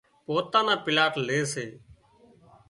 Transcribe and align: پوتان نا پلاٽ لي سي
پوتان 0.25 0.63
نا 0.67 0.75
پلاٽ 0.85 1.13
لي 1.27 1.39
سي 1.53 1.65